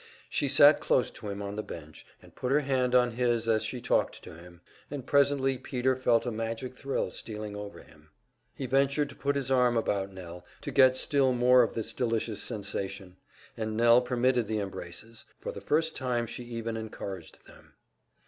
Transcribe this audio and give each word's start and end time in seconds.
She 0.31 0.47
sat 0.47 0.79
close 0.79 1.11
to 1.11 1.29
him 1.29 1.43
on 1.43 1.55
the 1.55 1.61
bench, 1.61 2.07
and 2.23 2.33
put 2.33 2.51
her 2.51 2.61
hand 2.61 2.95
on 2.95 3.11
his 3.11 3.47
as 3.47 3.61
she 3.63 3.79
talked 3.79 4.23
to 4.23 4.33
him, 4.35 4.61
and 4.89 5.05
presently 5.05 5.59
Peter 5.59 5.95
felt 5.95 6.25
a 6.25 6.31
magic 6.31 6.73
thrill 6.75 7.11
stealing 7.11 7.55
over 7.55 7.83
him. 7.83 8.09
He 8.55 8.65
ventured 8.65 9.09
to 9.09 9.15
put 9.15 9.35
his 9.35 9.51
arm 9.51 9.77
about 9.77 10.11
Nell, 10.11 10.43
to 10.61 10.71
get 10.71 10.97
still 10.97 11.33
more 11.33 11.61
of 11.61 11.75
this 11.75 11.93
delicious 11.93 12.41
sensation; 12.41 13.17
and 13.55 13.77
Nell 13.77 14.01
permitted 14.01 14.47
the 14.47 14.57
embraces, 14.57 15.23
for 15.39 15.51
the 15.51 15.61
first 15.61 15.95
time 15.95 16.25
she 16.25 16.45
even 16.45 16.77
encouraged 16.77 17.45
them. 17.45 17.75